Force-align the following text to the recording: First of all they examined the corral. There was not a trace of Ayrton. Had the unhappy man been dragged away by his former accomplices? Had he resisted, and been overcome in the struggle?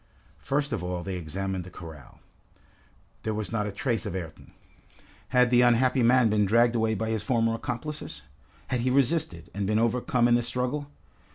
First 0.39 0.73
of 0.73 0.83
all 0.83 1.03
they 1.03 1.15
examined 1.15 1.63
the 1.63 1.69
corral. 1.69 2.21
There 3.21 3.35
was 3.35 3.51
not 3.51 3.67
a 3.67 3.71
trace 3.71 4.03
of 4.03 4.15
Ayrton. 4.15 4.51
Had 5.27 5.51
the 5.51 5.61
unhappy 5.61 6.01
man 6.01 6.27
been 6.27 6.47
dragged 6.47 6.73
away 6.73 6.95
by 6.95 7.09
his 7.11 7.21
former 7.21 7.53
accomplices? 7.53 8.23
Had 8.69 8.79
he 8.79 8.89
resisted, 8.89 9.51
and 9.53 9.67
been 9.67 9.77
overcome 9.77 10.27
in 10.27 10.33
the 10.33 10.41
struggle? 10.41 10.89